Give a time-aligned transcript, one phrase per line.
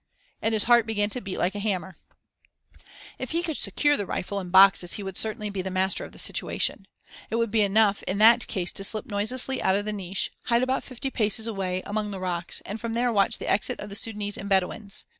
[0.41, 1.95] And his heart began to beat like a hammer.
[3.19, 6.11] If he could secure the rifle and boxes he would certainly be the master of
[6.11, 6.87] the situation.
[7.29, 10.63] It would be enough in that case to slip noiselessly out of the niche, hide
[10.63, 13.95] about fifty paces away, among the rocks, and from there watch the exit of the
[13.95, 15.05] Sudânese and Bedouins.